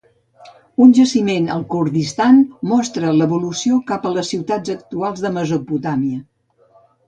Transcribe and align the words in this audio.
Un 0.85 0.95
jaciment 0.99 1.49
al 1.55 1.65
Kurdistan 1.73 2.41
mostra 2.71 3.13
l'evolució 3.19 3.79
cap 3.95 4.11
a 4.13 4.17
les 4.17 4.35
ciutats 4.37 4.77
actuals 4.79 5.25
de 5.29 5.35
Mesopotàmia. 5.41 6.23